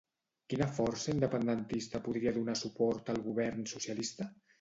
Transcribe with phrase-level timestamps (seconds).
[0.51, 4.29] Quina força independentista podria donar suport al govern socialista?